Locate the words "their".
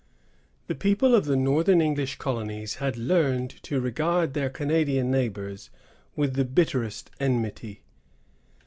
4.33-4.49